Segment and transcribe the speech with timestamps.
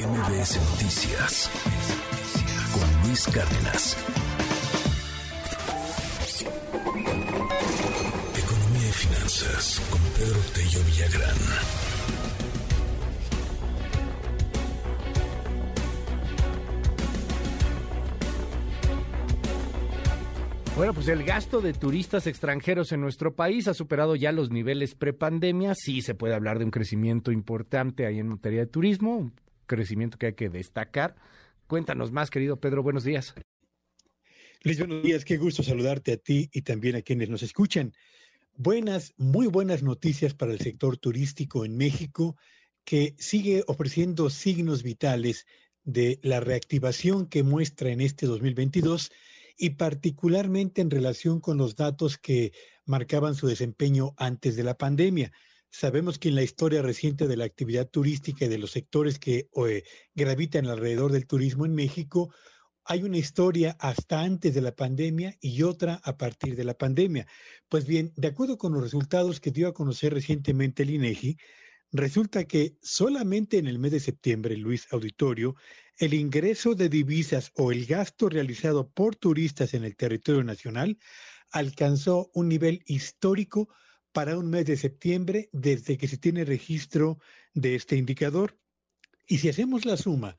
[0.00, 1.50] MBS Noticias
[2.72, 3.98] con Luis Cárdenas.
[8.34, 11.36] Economía y finanzas con Pedro Tello Villagrán.
[20.76, 24.94] Bueno, pues el gasto de turistas extranjeros en nuestro país ha superado ya los niveles
[24.94, 25.74] prepandemia.
[25.74, 29.30] Sí se puede hablar de un crecimiento importante ahí en materia de turismo,
[29.76, 31.16] crecimiento que hay que destacar.
[31.66, 33.34] Cuéntanos más, querido Pedro, buenos días.
[34.62, 37.92] Luis, buenos días, qué gusto saludarte a ti y también a quienes nos escuchan.
[38.56, 42.36] Buenas, muy buenas noticias para el sector turístico en México,
[42.84, 45.46] que sigue ofreciendo signos vitales
[45.84, 49.12] de la reactivación que muestra en este 2022
[49.56, 52.52] y particularmente en relación con los datos que
[52.84, 55.32] marcaban su desempeño antes de la pandemia.
[55.70, 59.48] Sabemos que en la historia reciente de la actividad turística y de los sectores que
[60.14, 62.34] gravitan alrededor del turismo en México,
[62.84, 67.26] hay una historia hasta antes de la pandemia y otra a partir de la pandemia.
[67.68, 71.36] Pues bien, de acuerdo con los resultados que dio a conocer recientemente el INEGI,
[71.92, 75.54] resulta que solamente en el mes de septiembre, Luis Auditorio,
[75.98, 80.98] el ingreso de divisas o el gasto realizado por turistas en el territorio nacional
[81.52, 83.68] alcanzó un nivel histórico
[84.12, 87.18] para un mes de septiembre desde que se tiene registro
[87.54, 88.58] de este indicador.
[89.26, 90.36] Y si hacemos la suma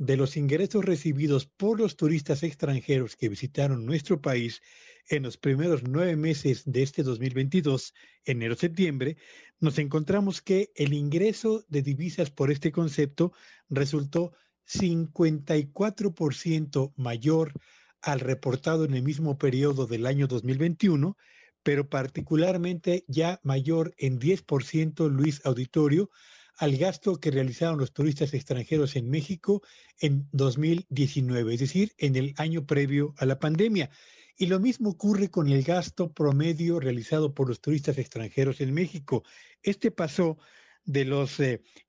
[0.00, 4.62] de los ingresos recibidos por los turistas extranjeros que visitaron nuestro país
[5.10, 7.92] en los primeros nueve meses de este 2022,
[8.24, 9.18] enero-septiembre,
[9.58, 13.34] nos encontramos que el ingreso de divisas por este concepto
[13.68, 14.32] resultó
[14.66, 17.52] 54% mayor
[18.00, 21.18] al reportado en el mismo periodo del año 2021,
[21.62, 26.10] pero particularmente ya mayor en 10%, Luis Auditorio,
[26.56, 29.62] al gasto que realizaron los turistas extranjeros en México
[29.98, 33.90] en 2019, es decir, en el año previo a la pandemia.
[34.36, 39.22] Y lo mismo ocurre con el gasto promedio realizado por los turistas extranjeros en México.
[39.62, 40.38] Este pasó
[40.84, 41.38] de los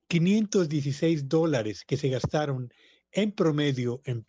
[0.08, 2.74] 516 eh, dólares que se gastaron
[3.12, 4.26] en promedio en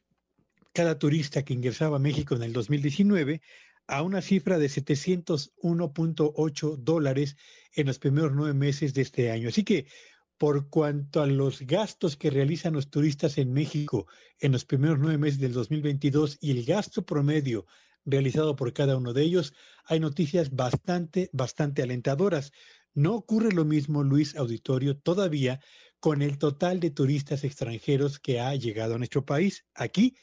[0.72, 3.42] cada turista que ingresaba a México en el 2019
[3.86, 7.36] a una cifra de 701.8 dólares
[7.74, 9.48] en los primeros nueve meses de este año.
[9.48, 9.86] Así que
[10.38, 14.08] por cuanto a los gastos que realizan los turistas en México
[14.40, 17.66] en los primeros nueve meses del 2022 y el gasto promedio
[18.04, 19.54] realizado por cada uno de ellos,
[19.84, 22.50] hay noticias bastante, bastante alentadoras.
[22.94, 25.60] No ocurre lo mismo, Luis Auditorio, todavía
[26.00, 29.64] con el total de turistas extranjeros que ha llegado a nuestro país.
[29.74, 30.16] Aquí,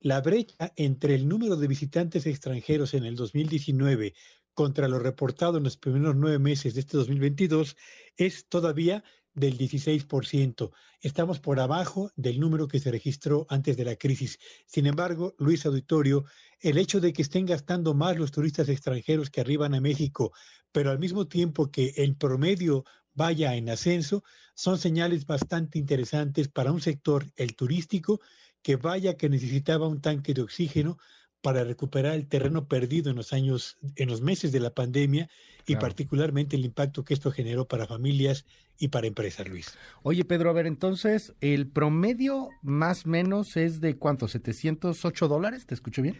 [0.00, 4.14] la brecha entre el número de visitantes extranjeros en el 2019
[4.54, 7.76] contra lo reportado en los primeros nueve meses de este 2022
[8.16, 10.70] es todavía del 16%.
[11.02, 14.38] Estamos por abajo del número que se registró antes de la crisis.
[14.66, 16.24] Sin embargo, Luis Auditorio,
[16.60, 20.32] el hecho de que estén gastando más los turistas extranjeros que arriban a México,
[20.72, 24.24] pero al mismo tiempo que el promedio vaya en ascenso,
[24.54, 28.20] son señales bastante interesantes para un sector, el turístico,
[28.66, 30.98] que vaya que necesitaba un tanque de oxígeno
[31.40, 35.30] para recuperar el terreno perdido en los años, en los meses de la pandemia
[35.68, 38.44] y particularmente el impacto que esto generó para familias
[38.76, 39.72] y para empresas, Luis.
[40.02, 45.64] Oye, Pedro, a ver, entonces, el promedio más o menos es de cuánto, 708 dólares,
[45.64, 46.18] ¿te escucho bien?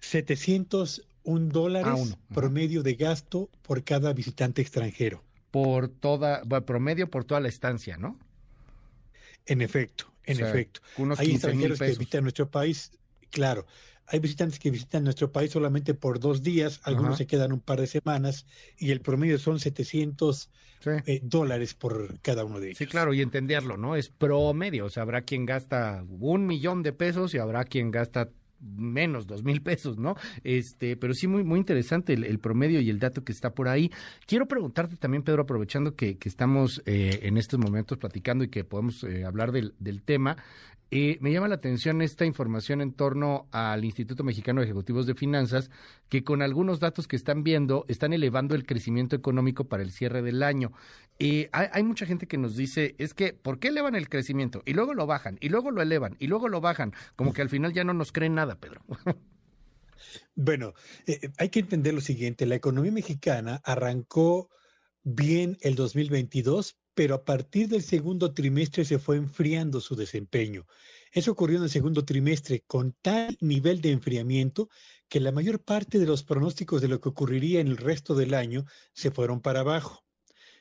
[0.00, 5.22] 701 dólares promedio de gasto por cada visitante extranjero.
[5.50, 8.18] Por toda, bueno, promedio por toda la estancia, ¿no?
[9.44, 10.80] En efecto, en efecto.
[11.18, 12.92] Hay extranjeros que visitan nuestro país,
[13.30, 13.66] claro,
[14.06, 17.80] hay visitantes que visitan nuestro país solamente por dos días, algunos se quedan un par
[17.80, 18.46] de semanas
[18.76, 20.50] y el promedio son 700
[21.06, 22.78] eh, dólares por cada uno de ellos.
[22.78, 23.96] Sí, claro, y entenderlo, ¿no?
[23.96, 28.28] Es promedio, o sea, habrá quien gasta un millón de pesos y habrá quien gasta
[28.62, 30.14] menos dos mil pesos, ¿no?
[30.44, 33.90] Este, pero sí muy muy interesante el, promedio y el dato que está por ahí.
[34.26, 39.04] Quiero preguntarte también, Pedro, aprovechando que, estamos eh, en estos momentos platicando y que podemos
[39.04, 40.36] eh, hablar del, del tema,
[40.94, 45.14] eh, me llama la atención esta información en torno al Instituto Mexicano de Ejecutivos de
[45.14, 45.70] Finanzas,
[46.10, 50.20] que con algunos datos que están viendo están elevando el crecimiento económico para el cierre
[50.20, 50.70] del año.
[51.18, 54.62] Eh, hay, mucha gente que nos dice, es que, ¿por qué elevan el crecimiento?
[54.66, 57.48] Y luego lo bajan, y luego lo elevan, y luego lo bajan, como que al
[57.48, 58.82] final ya no nos creen nada, Pedro.
[60.34, 60.74] bueno,
[61.06, 64.50] eh, hay que entender lo siguiente, la economía mexicana arrancó
[65.04, 70.66] bien el 2022, pero a partir del segundo trimestre se fue enfriando su desempeño.
[71.10, 74.68] Eso ocurrió en el segundo trimestre con tal nivel de enfriamiento
[75.08, 78.34] que la mayor parte de los pronósticos de lo que ocurriría en el resto del
[78.34, 80.04] año se fueron para abajo.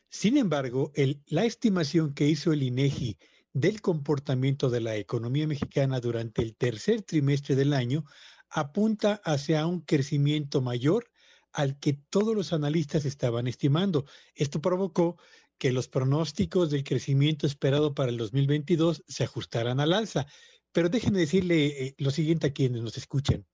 [0.09, 0.91] Sin embargo,
[1.27, 3.17] la estimación que hizo el INEGI
[3.53, 8.03] del comportamiento de la economía mexicana durante el tercer trimestre del año
[8.49, 11.09] apunta hacia un crecimiento mayor
[11.53, 14.05] al que todos los analistas estaban estimando.
[14.35, 15.17] Esto provocó
[15.61, 20.25] que los pronósticos del crecimiento esperado para el 2022 se ajustaran al alza.
[20.71, 23.45] Pero déjenme decirle eh, lo siguiente a quienes nos escuchan.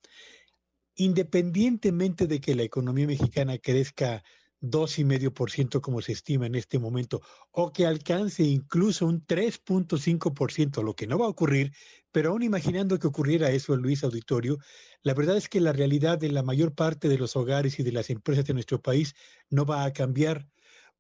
[0.96, 4.24] Independientemente de que la economía mexicana crezca
[4.62, 7.22] 2,5% como se estima en este momento,
[7.52, 11.74] o que alcance incluso un 3.5%, lo que no va a ocurrir,
[12.14, 14.60] pero aún imaginando que ocurriera eso, Luis Auditorio,
[15.04, 17.92] la verdad es que la realidad de la mayor parte de los hogares y de
[17.92, 19.14] las empresas de nuestro país
[19.50, 20.48] no va a cambiar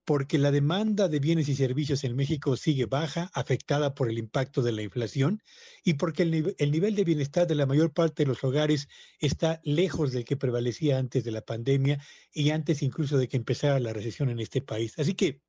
[0.08, 4.62] porque la demanda de bienes y servicios en México sigue baja, afectada por el impacto
[4.62, 5.44] de la inflación,
[5.84, 8.88] y porque el, el, nivel de bienestar de la mayor parte de los hogares
[9.20, 12.02] está lejos del que prevalecía antes de la pandemia
[12.32, 14.94] y antes incluso de que empezara la recesión en este país.
[14.98, 15.42] Así que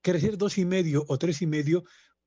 [0.00, 1.84] crecer dos y medio o tres y medio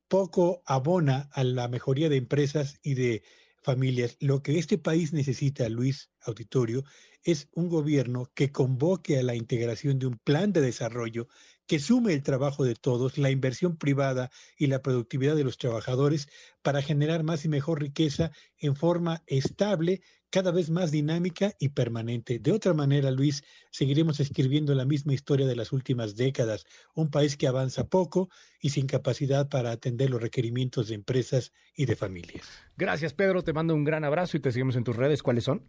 [0.07, 3.23] poco abona a la mejoría de empresas y de
[3.63, 4.18] familias.
[4.19, 6.83] Lo que este país necesita, Luis Auditorio,
[7.24, 11.27] es un gobierno que convoque a la integración de un plan de desarrollo
[11.68, 16.27] que sume el trabajo de todos, la inversión privada y la productividad de los trabajadores
[16.62, 22.39] para generar más y mejor riqueza en forma estable, cada vez más dinámica y permanente.
[22.39, 27.38] De otra manera, Luis, seguiremos escribiendo la misma historia de las últimas décadas, un país
[27.38, 28.30] que avanza poco
[28.60, 32.45] y sin capacidad para atender los requerimientos de empresas y de familias.
[32.78, 33.44] Gracias, Pedro.
[33.44, 35.24] Te mando un gran abrazo y te seguimos en tus redes.
[35.24, 35.63] ¿Cuáles son?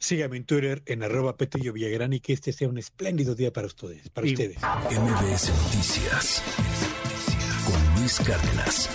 [0.00, 3.66] Sígame en Twitter en arroba Petillo Villagrán y que este sea un espléndido día para
[3.66, 4.08] ustedes.
[4.08, 4.56] Para ustedes.
[4.56, 6.42] MBS Noticias
[7.66, 8.88] con Luis Cárdenas.